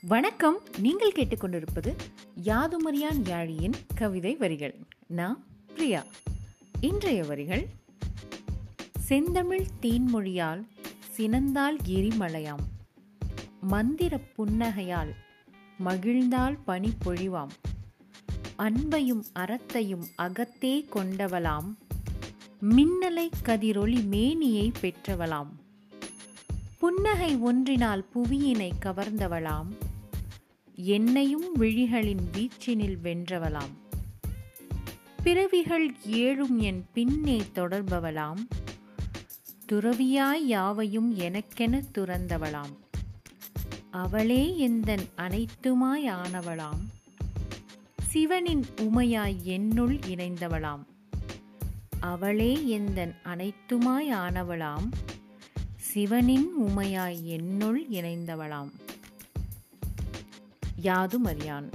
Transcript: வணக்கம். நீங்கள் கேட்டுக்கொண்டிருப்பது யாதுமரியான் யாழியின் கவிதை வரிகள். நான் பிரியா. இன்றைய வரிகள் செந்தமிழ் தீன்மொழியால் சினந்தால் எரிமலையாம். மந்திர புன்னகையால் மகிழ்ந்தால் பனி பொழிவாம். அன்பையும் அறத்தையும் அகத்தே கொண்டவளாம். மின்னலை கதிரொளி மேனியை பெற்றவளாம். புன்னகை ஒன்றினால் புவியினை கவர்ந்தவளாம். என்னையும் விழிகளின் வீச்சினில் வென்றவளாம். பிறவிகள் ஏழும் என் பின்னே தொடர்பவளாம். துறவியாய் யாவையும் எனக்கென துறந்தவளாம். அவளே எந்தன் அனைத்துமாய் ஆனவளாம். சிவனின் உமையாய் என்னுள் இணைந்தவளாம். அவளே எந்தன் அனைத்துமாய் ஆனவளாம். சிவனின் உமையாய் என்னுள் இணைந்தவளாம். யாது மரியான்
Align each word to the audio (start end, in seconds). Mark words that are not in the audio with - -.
வணக்கம். 0.00 0.58
நீங்கள் 0.78 1.12
கேட்டுக்கொண்டிருப்பது 1.12 1.96
யாதுமரியான் 2.44 3.22
யாழியின் 3.24 3.72
கவிதை 3.94 4.36
வரிகள். 4.36 4.74
நான் 5.06 5.44
பிரியா. 5.66 6.04
இன்றைய 6.80 7.24
வரிகள் 7.24 7.66
செந்தமிழ் 8.98 9.66
தீன்மொழியால் 9.82 10.66
சினந்தால் 11.16 11.76
எரிமலையாம். 11.86 12.64
மந்திர 13.60 14.20
புன்னகையால் 14.36 15.10
மகிழ்ந்தால் 15.84 16.58
பனி 16.64 16.92
பொழிவாம். 17.04 17.50
அன்பையும் 18.58 19.22
அறத்தையும் 19.32 20.04
அகத்தே 20.16 20.86
கொண்டவளாம். 20.94 21.74
மின்னலை 22.60 23.30
கதிரொளி 23.44 24.04
மேனியை 24.04 24.72
பெற்றவளாம். 24.80 25.50
புன்னகை 26.78 27.36
ஒன்றினால் 27.36 28.06
புவியினை 28.14 28.70
கவர்ந்தவளாம். 28.84 29.78
என்னையும் 30.74 31.54
விழிகளின் 31.54 32.20
வீச்சினில் 32.32 32.96
வென்றவளாம். 33.02 33.74
பிறவிகள் 35.22 35.94
ஏழும் 36.06 36.56
என் 36.56 36.84
பின்னே 36.92 37.42
தொடர்பவளாம். 37.54 38.46
துறவியாய் 39.72 40.46
யாவையும் 40.46 41.18
எனக்கென 41.18 41.82
துறந்தவளாம். 41.98 42.76
அவளே 43.90 44.58
எந்தன் 44.58 45.08
அனைத்துமாய் 45.16 46.06
ஆனவளாம். 46.06 46.82
சிவனின் 48.02 48.64
உமையாய் 48.76 49.42
என்னுள் 49.42 49.96
இணைந்தவளாம். 49.96 50.84
அவளே 52.00 52.66
எந்தன் 52.66 53.14
அனைத்துமாய் 53.24 54.10
ஆனவளாம். 54.10 54.90
சிவனின் 55.92 56.50
உமையாய் 56.60 57.22
என்னுள் 57.22 57.86
இணைந்தவளாம். 57.92 58.70
யாது 60.80 61.20
மரியான் 61.20 61.68